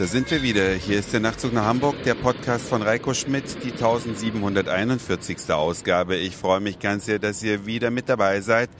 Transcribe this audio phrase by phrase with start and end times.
[0.00, 0.72] Da sind wir wieder.
[0.72, 5.52] Hier ist der Nachtzug nach Hamburg, der Podcast von Reiko Schmidt, die 1741.
[5.52, 6.16] Ausgabe.
[6.16, 8.70] Ich freue mich ganz sehr, dass ihr wieder mit dabei seid.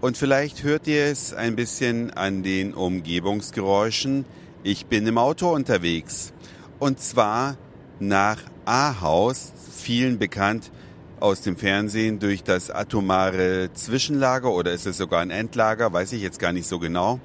[0.00, 4.24] Und vielleicht hört ihr es ein bisschen an den Umgebungsgeräuschen.
[4.64, 6.32] Ich bin im Auto unterwegs.
[6.80, 7.56] Und zwar
[8.00, 10.72] nach Ahaus, vielen bekannt
[11.20, 16.22] aus dem Fernsehen durch das atomare Zwischenlager oder ist es sogar ein Endlager, weiß ich
[16.22, 17.20] jetzt gar nicht so genau.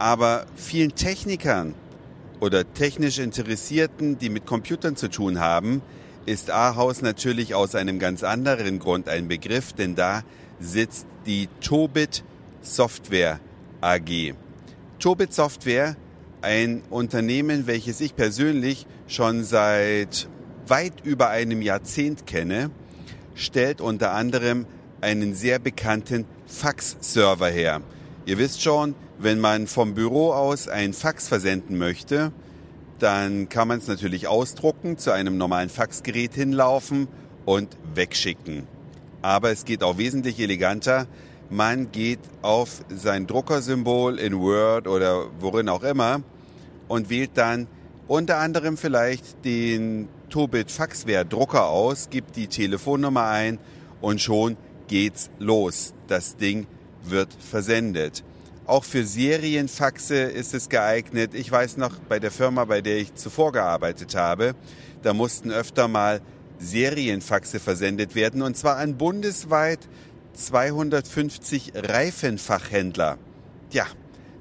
[0.00, 1.76] Aber vielen Technikern
[2.44, 5.80] oder technisch Interessierten, die mit Computern zu tun haben,
[6.26, 10.24] ist Ahaus natürlich aus einem ganz anderen Grund ein Begriff, denn da
[10.60, 12.22] sitzt die Tobit
[12.60, 13.40] Software
[13.80, 14.34] AG.
[14.98, 15.96] Tobit Software,
[16.42, 20.28] ein Unternehmen, welches ich persönlich schon seit
[20.66, 22.70] weit über einem Jahrzehnt kenne,
[23.34, 24.66] stellt unter anderem
[25.00, 27.80] einen sehr bekannten Fax-Server her.
[28.26, 32.32] Ihr wisst schon, wenn man vom Büro aus ein Fax versenden möchte,
[32.98, 37.08] dann kann man es natürlich ausdrucken, zu einem normalen Faxgerät hinlaufen
[37.44, 38.66] und wegschicken.
[39.22, 41.06] Aber es geht auch wesentlich eleganter.
[41.50, 46.22] Man geht auf sein Druckersymbol in Word oder worin auch immer
[46.88, 47.66] und wählt dann
[48.06, 53.58] unter anderem vielleicht den Tobit Faxware Drucker aus, gibt die Telefonnummer ein
[54.00, 54.56] und schon
[54.88, 55.94] geht's los.
[56.08, 56.66] Das Ding
[57.04, 58.24] wird versendet.
[58.66, 61.34] Auch für Serienfaxe ist es geeignet.
[61.34, 64.54] Ich weiß noch, bei der Firma, bei der ich zuvor gearbeitet habe,
[65.02, 66.22] da mussten öfter mal
[66.58, 69.80] Serienfaxe versendet werden und zwar an bundesweit
[70.32, 73.18] 250 Reifenfachhändler.
[73.68, 73.84] Tja,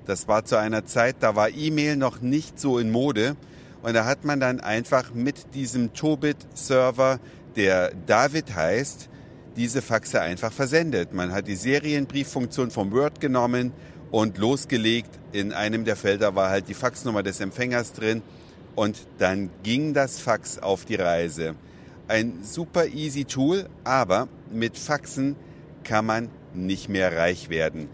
[0.06, 3.36] das war zu einer Zeit, da war E-Mail noch nicht so in Mode
[3.82, 7.20] und da hat man dann einfach mit diesem Tobit-Server,
[7.58, 9.10] der David heißt,
[9.58, 11.14] diese Faxe einfach versendet.
[11.14, 13.74] Man hat die Serienbrieffunktion vom Word genommen
[14.14, 15.09] und losgelegt.
[15.31, 18.21] In einem der Felder war halt die Faxnummer des Empfängers drin
[18.76, 21.55] und dann ging das Fax auf die Reise.
[22.08, 25.36] Ein super easy Tool, aber mit Faxen
[25.83, 27.89] kann man nicht mehr reich werden.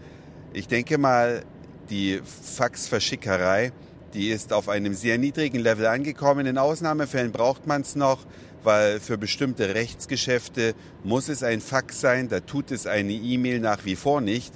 [0.52, 1.42] Ich denke mal,
[1.88, 3.72] die Faxverschickerei,
[4.12, 6.44] die ist auf einem sehr niedrigen Level angekommen.
[6.44, 8.26] In Ausnahmefällen braucht man es noch,
[8.62, 13.86] weil für bestimmte Rechtsgeschäfte muss es ein Fax sein, da tut es eine E-Mail nach
[13.86, 14.52] wie vor nicht.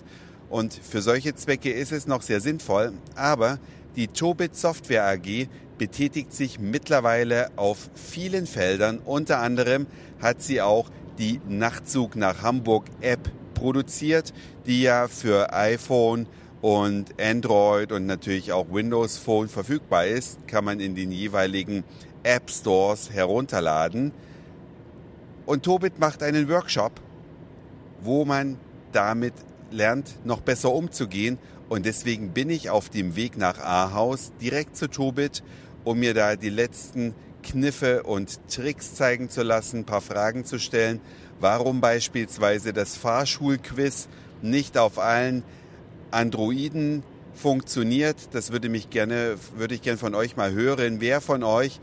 [0.49, 2.93] Und für solche Zwecke ist es noch sehr sinnvoll.
[3.15, 3.59] Aber
[3.97, 9.01] die Tobit Software AG betätigt sich mittlerweile auf vielen Feldern.
[9.05, 9.87] Unter anderem
[10.21, 14.33] hat sie auch die Nachtzug nach Hamburg App produziert,
[14.67, 16.27] die ja für iPhone
[16.61, 21.85] und Android und natürlich auch Windows Phone verfügbar ist, kann man in den jeweiligen
[22.23, 24.13] App Stores herunterladen.
[25.47, 26.93] Und Tobit macht einen Workshop,
[28.01, 28.59] wo man
[28.93, 29.35] damit
[29.75, 31.39] lernt, noch besser umzugehen.
[31.69, 35.43] Und deswegen bin ich auf dem Weg nach Ahaus direkt zu Tobit,
[35.85, 40.59] um mir da die letzten Kniffe und Tricks zeigen zu lassen, ein paar Fragen zu
[40.59, 41.01] stellen.
[41.41, 44.09] Warum beispielsweise das Fahrschulquiz
[44.41, 45.43] nicht auf allen
[46.11, 47.03] Androiden
[47.35, 51.01] funktioniert, das würde mich gerne, würde ich gerne von euch mal hören.
[51.01, 51.81] Wer von euch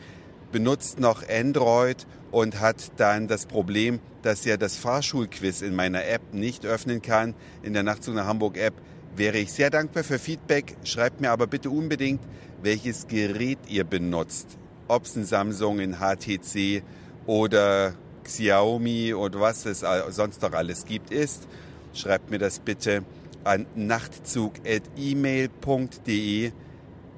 [0.52, 6.34] benutzt noch Android und hat dann das Problem, dass er das Fahrschulquiz in meiner App
[6.34, 7.34] nicht öffnen kann,
[7.64, 8.74] in der Nachtzug nach Hamburg App,
[9.16, 10.76] wäre ich sehr dankbar für Feedback.
[10.84, 12.22] Schreibt mir aber bitte unbedingt,
[12.62, 14.58] welches Gerät ihr benutzt.
[14.88, 16.84] Ob es ein Samsung, ein HTC
[17.26, 17.94] oder
[18.24, 21.48] Xiaomi oder was es sonst noch alles gibt ist.
[21.94, 23.04] Schreibt mir das bitte
[23.44, 26.52] an nachtzug.email.de,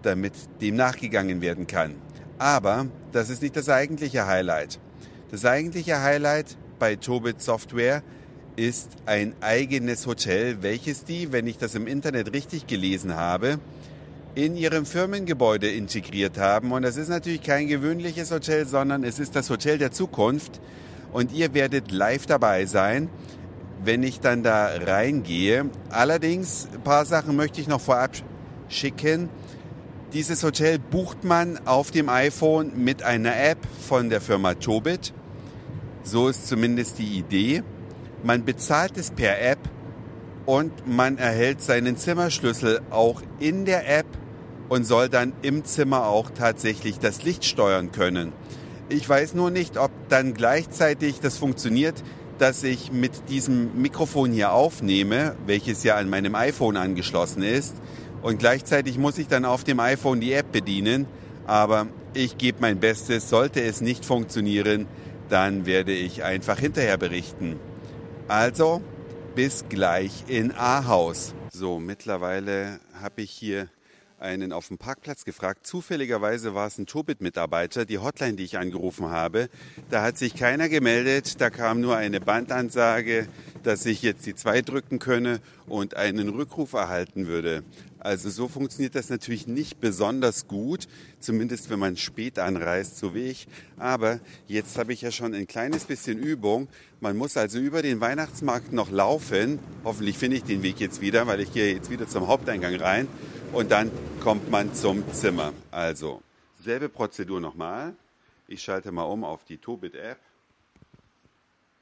[0.01, 1.95] damit dem nachgegangen werden kann.
[2.37, 4.79] Aber das ist nicht das eigentliche Highlight.
[5.31, 8.03] Das eigentliche Highlight bei Tobit Software
[8.55, 13.59] ist ein eigenes Hotel, welches die, wenn ich das im Internet richtig gelesen habe,
[14.35, 16.71] in ihrem Firmengebäude integriert haben.
[16.71, 20.59] Und das ist natürlich kein gewöhnliches Hotel, sondern es ist das Hotel der Zukunft.
[21.11, 23.09] Und ihr werdet live dabei sein,
[23.83, 25.69] wenn ich dann da reingehe.
[25.89, 28.11] Allerdings, ein paar Sachen möchte ich noch vorab
[28.69, 29.29] schicken.
[30.13, 35.13] Dieses Hotel bucht man auf dem iPhone mit einer App von der Firma Tobit.
[36.03, 37.63] So ist zumindest die Idee.
[38.23, 39.59] Man bezahlt es per App
[40.45, 44.05] und man erhält seinen Zimmerschlüssel auch in der App
[44.69, 48.33] und soll dann im Zimmer auch tatsächlich das Licht steuern können.
[48.89, 52.03] Ich weiß nur nicht, ob dann gleichzeitig das funktioniert,
[52.37, 57.75] dass ich mit diesem Mikrofon hier aufnehme, welches ja an meinem iPhone angeschlossen ist
[58.23, 61.07] und gleichzeitig muss ich dann auf dem iPhone die App bedienen.
[61.45, 63.29] Aber ich gebe mein Bestes.
[63.29, 64.87] Sollte es nicht funktionieren,
[65.29, 67.59] dann werde ich einfach hinterher berichten.
[68.27, 68.81] Also,
[69.35, 71.33] bis gleich in Ahaus.
[71.51, 73.67] So, mittlerweile habe ich hier
[74.23, 75.67] einen auf dem Parkplatz gefragt.
[75.67, 79.49] Zufälligerweise war es ein Tobit-Mitarbeiter, die Hotline, die ich angerufen habe.
[79.89, 81.41] Da hat sich keiner gemeldet.
[81.41, 83.27] Da kam nur eine Bandansage,
[83.63, 87.63] dass ich jetzt die zwei drücken könne und einen Rückruf erhalten würde.
[88.03, 90.89] Also so funktioniert das natürlich nicht besonders gut,
[91.21, 93.47] zumindest wenn man spät anreist, so wie ich.
[93.77, 96.67] Aber jetzt habe ich ja schon ein kleines bisschen Übung.
[96.99, 99.57] Man muss also über den Weihnachtsmarkt noch laufen.
[99.85, 103.07] Hoffentlich finde ich den Weg jetzt wieder, weil ich gehe jetzt wieder zum Haupteingang rein.
[103.53, 103.89] Und dann
[104.19, 105.53] kommt man zum Zimmer.
[105.71, 106.21] Also
[106.59, 107.95] selbe Prozedur nochmal.
[108.49, 110.19] Ich schalte mal um auf die Tobit-App.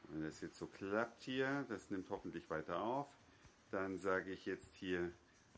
[0.09, 3.07] Wenn das jetzt so klappt hier, das nimmt hoffentlich weiter auf,
[3.71, 5.09] dann sage ich jetzt hier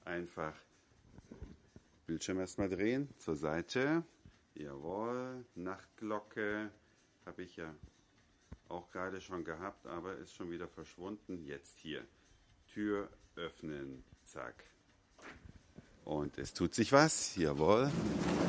[0.06, 0.54] einfach
[2.06, 4.04] Bildschirm erstmal drehen, zur Seite.
[4.56, 6.70] Jawohl, Nachtglocke
[7.26, 7.74] habe ich ja
[8.70, 11.44] auch gerade schon gehabt, aber ist schon wieder verschwunden.
[11.46, 12.06] Jetzt hier.
[12.74, 14.64] Tür öffnen, zack.
[16.06, 17.90] Und es tut sich was, jawohl.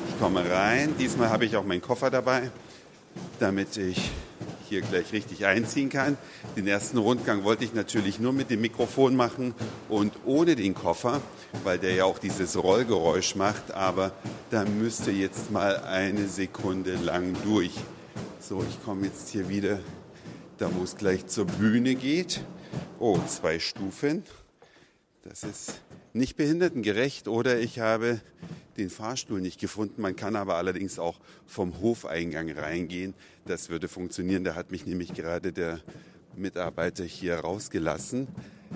[0.08, 0.96] Ich komme rein.
[0.98, 2.50] Diesmal habe ich auch meinen Koffer dabei,
[3.38, 4.10] damit ich
[4.68, 6.16] hier gleich richtig einziehen kann.
[6.56, 9.54] Den ersten Rundgang wollte ich natürlich nur mit dem Mikrofon machen
[9.88, 11.20] und ohne den Koffer,
[11.62, 13.72] weil der ja auch dieses Rollgeräusch macht.
[13.72, 14.12] Aber
[14.50, 17.72] da müsste jetzt mal eine Sekunde lang durch.
[18.40, 19.80] So, ich komme jetzt hier wieder
[20.58, 22.44] da, wo es gleich zur Bühne geht.
[22.98, 24.22] Oh, zwei Stufen.
[25.22, 25.80] Das ist
[26.14, 28.20] nicht behindertengerecht oder ich habe
[28.76, 30.00] den Fahrstuhl nicht gefunden.
[30.00, 33.14] Man kann aber allerdings auch vom Hofeingang reingehen.
[33.46, 34.44] Das würde funktionieren.
[34.44, 35.80] Da hat mich nämlich gerade der
[36.36, 38.28] Mitarbeiter hier rausgelassen.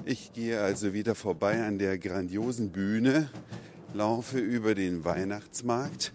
[0.04, 3.30] Ich gehe also wieder vorbei an der grandiosen Bühne,
[3.94, 6.12] laufe über den Weihnachtsmarkt.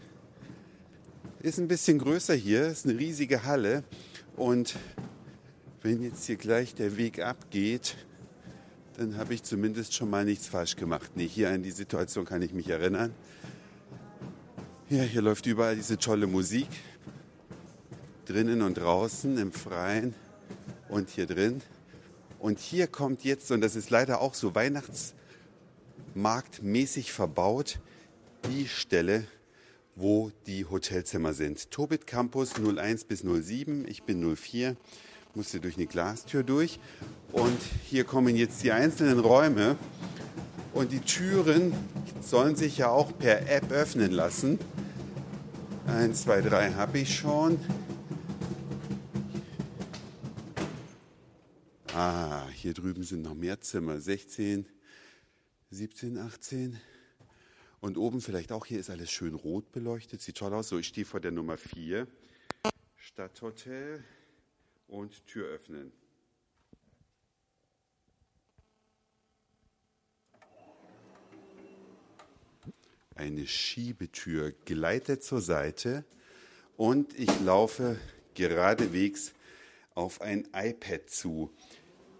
[1.41, 3.83] Ist ein bisschen größer hier, ist eine riesige Halle
[4.35, 4.75] und
[5.81, 7.97] wenn jetzt hier gleich der Weg abgeht,
[8.97, 11.11] dann habe ich zumindest schon mal nichts falsch gemacht.
[11.15, 13.13] Nee, hier an die Situation kann ich mich erinnern.
[14.89, 16.67] Ja, hier läuft überall diese tolle Musik.
[18.25, 20.13] Drinnen und draußen, im Freien
[20.89, 21.61] und hier drin.
[22.39, 27.79] Und hier kommt jetzt, und das ist leider auch so weihnachtsmarktmäßig verbaut,
[28.49, 29.25] die Stelle,
[29.95, 31.71] wo die Hotelzimmer sind.
[31.71, 34.75] Tobit Campus 01 bis 07, ich bin 04,
[35.35, 36.79] musste durch eine Glastür durch.
[37.31, 39.77] Und hier kommen jetzt die einzelnen Räume.
[40.73, 41.73] Und die Türen
[42.21, 44.59] sollen sich ja auch per App öffnen lassen.
[45.85, 47.59] Eins, zwei, drei habe ich schon.
[51.93, 53.99] Ah, hier drüben sind noch mehr Zimmer.
[53.99, 54.65] 16,
[55.69, 56.79] 17, 18.
[57.81, 60.21] Und oben vielleicht auch, hier ist alles schön rot beleuchtet.
[60.21, 60.69] Sieht toll aus.
[60.69, 62.07] So, ich stehe vor der Nummer 4.
[62.95, 64.03] Stadthotel
[64.93, 65.91] und Tür öffnen.
[73.15, 76.03] Eine Schiebetür gleitet zur Seite
[76.77, 77.99] und ich laufe
[78.35, 79.33] geradewegs
[79.95, 81.51] auf ein iPad zu.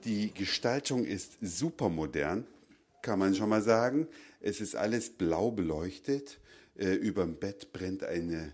[0.04, 2.48] Die Gestaltung ist super modern,
[3.02, 4.08] kann man schon mal sagen.
[4.40, 6.40] Es ist alles blau beleuchtet.
[6.76, 8.54] Äh, Über dem Bett brennt eine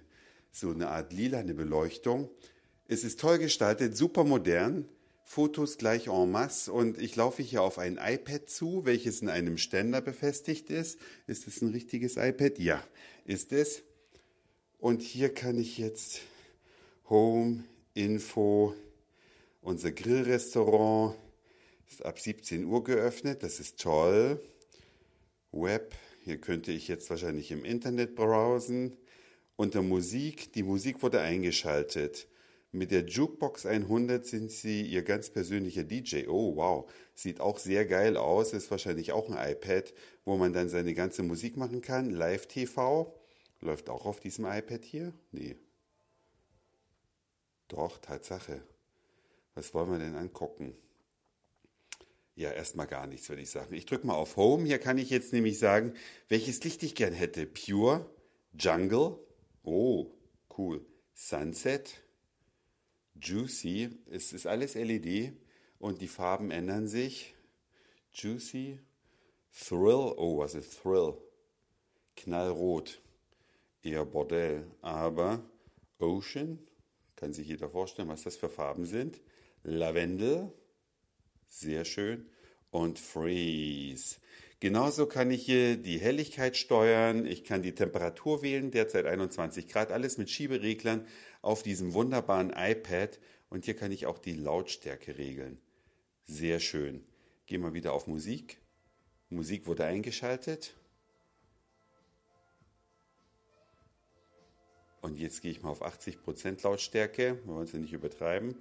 [0.52, 2.30] so eine Art lilane Beleuchtung.
[2.92, 4.90] Es ist toll gestaltet, super modern.
[5.24, 9.60] Fotos gleich en masse und ich laufe hier auf ein iPad zu, welches in einem
[9.60, 11.00] Ständer befestigt ist.
[11.28, 12.58] Ist es ein richtiges iPad?
[12.58, 12.84] Ja,
[13.26, 13.84] ist es.
[14.80, 16.22] Und hier kann ich jetzt
[17.12, 18.74] Home, Info,
[19.62, 21.16] unser Grillrestaurant
[21.88, 24.42] ist ab 17 Uhr geöffnet, das ist toll.
[25.52, 25.94] Web,
[26.24, 28.98] hier könnte ich jetzt wahrscheinlich im Internet browsen.
[29.58, 32.29] Unter Musik, die Musik wurde eingeschaltet.
[32.72, 36.28] Mit der Jukebox 100 sind Sie Ihr ganz persönlicher DJ.
[36.28, 36.92] Oh, wow.
[37.16, 38.54] Sieht auch sehr geil aus.
[38.54, 39.92] Ist wahrscheinlich auch ein iPad,
[40.24, 42.12] wo man dann seine ganze Musik machen kann.
[42.12, 43.16] Live-TV.
[43.62, 45.14] Läuft auch auf diesem iPad hier?
[45.32, 45.58] Nee.
[47.70, 48.62] Doch, Tatsache.
[49.56, 50.76] Was wollen wir denn angucken?
[52.36, 53.74] Ja, erstmal gar nichts, würde ich sagen.
[53.74, 54.66] Ich drücke mal auf Home.
[54.66, 55.94] Hier kann ich jetzt nämlich sagen,
[56.30, 57.46] welches Licht ich gern hätte.
[57.46, 58.10] Pure,
[58.54, 59.18] Jungle.
[59.64, 60.12] Oh,
[60.58, 60.86] cool.
[61.14, 62.02] Sunset.
[63.22, 65.34] Juicy, es ist alles LED
[65.78, 67.36] und die Farben ändern sich.
[68.14, 68.80] Juicy,
[69.52, 71.16] Thrill, oh, was ist Thrill?
[72.16, 73.02] Knallrot,
[73.84, 75.44] eher Bordell, aber
[76.00, 76.60] Ocean,
[77.16, 79.22] kann sich jeder vorstellen, was das für Farben sind.
[79.64, 80.54] Lavendel,
[81.48, 82.30] sehr schön.
[82.72, 84.18] Und Freeze.
[84.60, 89.92] Genauso kann ich hier die Helligkeit steuern, ich kann die Temperatur wählen, derzeit 21 Grad,
[89.92, 91.08] alles mit Schiebereglern
[91.42, 93.20] auf diesem wunderbaren iPad
[93.50, 95.60] und hier kann ich auch die Lautstärke regeln.
[96.26, 97.04] Sehr schön.
[97.46, 98.60] Gehen wir wieder auf Musik.
[99.30, 100.76] Musik wurde eingeschaltet.
[105.02, 108.56] Und jetzt gehe ich mal auf 80% Lautstärke, wir wollen es ja nicht übertreiben.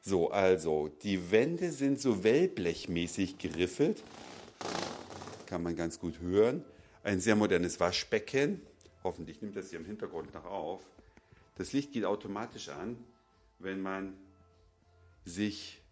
[0.00, 4.02] So, also, die Wände sind so wellblechmäßig geriffelt.
[5.46, 6.64] Kann man ganz gut hören.
[7.04, 8.62] Ein sehr modernes Waschbecken.
[9.04, 10.82] Hoffentlich nimmt das hier im Hintergrund noch auf.
[11.54, 12.96] Das Licht geht automatisch an,
[13.58, 14.14] wenn man
[15.24, 15.82] sich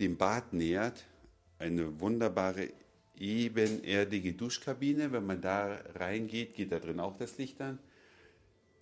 [0.00, 1.04] dem Bad nähert.
[1.58, 2.68] Eine wunderbare
[3.18, 5.12] ebenerdige Duschkabine.
[5.12, 7.78] Wenn man da reingeht, geht da drin auch das Licht an.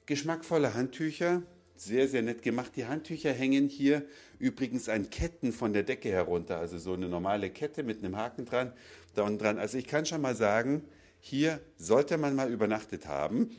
[0.06, 1.42] Geschmackvolle Handtücher,
[1.76, 2.72] sehr, sehr nett gemacht.
[2.76, 4.04] Die Handtücher hängen hier
[4.38, 8.44] übrigens an Ketten von der Decke herunter, also so eine normale Kette mit einem Haken
[8.44, 8.72] dran,
[9.14, 9.58] da unten dran.
[9.58, 10.82] Also ich kann schon mal sagen,
[11.20, 13.50] hier sollte man mal übernachtet haben.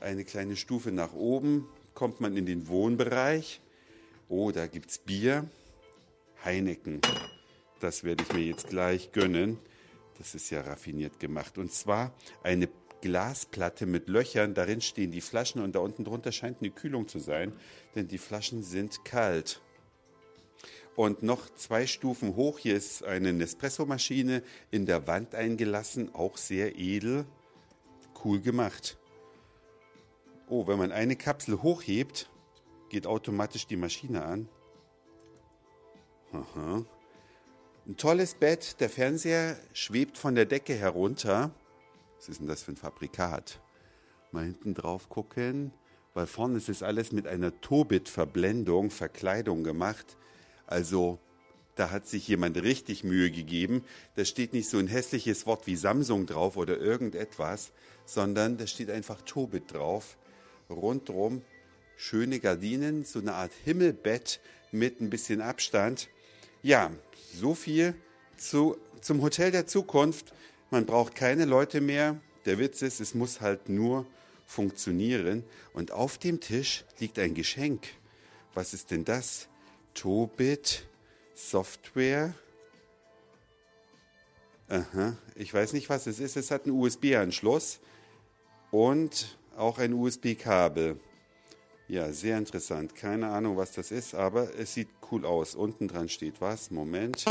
[0.00, 3.60] Eine kleine Stufe nach oben kommt man in den Wohnbereich.
[4.30, 5.46] Oh, da gibt es Bier.
[6.42, 7.02] Heineken.
[7.80, 9.58] Das werde ich mir jetzt gleich gönnen.
[10.16, 11.58] Das ist ja raffiniert gemacht.
[11.58, 12.70] Und zwar eine
[13.02, 14.54] Glasplatte mit Löchern.
[14.54, 17.52] Darin stehen die Flaschen und da unten drunter scheint eine Kühlung zu sein,
[17.94, 19.60] denn die Flaschen sind kalt.
[20.96, 26.78] Und noch zwei Stufen hoch, hier ist eine Nespresso-Maschine in der Wand eingelassen, auch sehr
[26.78, 27.26] edel,
[28.24, 28.99] cool gemacht.
[30.52, 32.28] Oh, wenn man eine Kapsel hochhebt,
[32.88, 34.48] geht automatisch die Maschine an.
[36.32, 36.84] Aha.
[37.86, 41.52] Ein tolles Bett, der Fernseher schwebt von der Decke herunter.
[42.16, 43.60] Was ist denn das für ein Fabrikat?
[44.32, 45.72] Mal hinten drauf gucken,
[46.14, 50.16] weil vorne ist es alles mit einer Tobit-Verblendung, Verkleidung gemacht.
[50.66, 51.20] Also
[51.76, 53.84] da hat sich jemand richtig Mühe gegeben.
[54.16, 57.70] Da steht nicht so ein hässliches Wort wie Samsung drauf oder irgendetwas,
[58.04, 60.16] sondern da steht einfach Tobit drauf.
[60.70, 61.42] Rundrum
[62.00, 64.40] schöne Gardinen, so eine Art Himmelbett
[64.72, 66.08] mit ein bisschen Abstand.
[66.62, 66.90] Ja,
[67.34, 67.94] so viel
[68.38, 70.32] zu, zum Hotel der Zukunft.
[70.70, 72.18] Man braucht keine Leute mehr.
[72.46, 74.06] Der Witz ist, es muss halt nur
[74.46, 75.44] funktionieren.
[75.74, 77.86] Und auf dem Tisch liegt ein Geschenk.
[78.54, 79.48] Was ist denn das?
[79.92, 80.86] Tobit
[81.34, 82.34] Software.
[84.68, 86.36] Aha, ich weiß nicht, was es ist.
[86.36, 87.80] Es hat einen USB-Anschluss
[88.70, 90.98] und auch ein USB-Kabel.
[91.88, 92.94] Ja, sehr interessant.
[92.94, 95.54] Keine Ahnung, was das ist, aber es sieht cool aus.
[95.54, 96.70] Unten dran steht was.
[96.70, 97.24] Moment.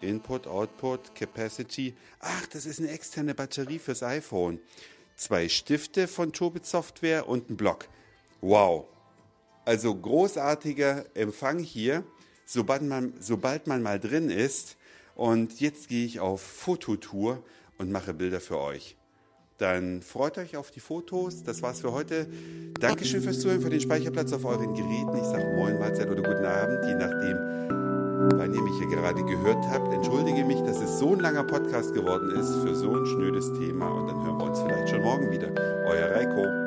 [0.00, 1.94] Input, Output, Capacity.
[2.20, 4.60] Ach, das ist eine externe Batterie fürs iPhone.
[5.16, 7.88] Zwei Stifte von Tobit Software und ein Block.
[8.40, 8.86] Wow.
[9.64, 12.04] Also großartiger Empfang hier,
[12.44, 14.76] sobald man, sobald man mal drin ist.
[15.14, 17.42] Und jetzt gehe ich auf Fototour
[17.78, 18.96] und mache Bilder für euch.
[19.58, 21.42] Dann freut euch auf die Fotos.
[21.42, 22.26] Das war's für heute.
[22.78, 25.16] Dankeschön fürs Zuhören, für den Speicherplatz auf euren Geräten.
[25.16, 29.64] Ich sage Moin, Mahlzeit oder guten Abend, je nachdem, wann ihr mich hier gerade gehört
[29.70, 29.92] habt.
[29.94, 33.88] Entschuldige mich, dass es so ein langer Podcast geworden ist für so ein schnödes Thema
[33.88, 35.48] und dann hören wir uns vielleicht schon morgen wieder.
[35.86, 36.65] Euer Reiko.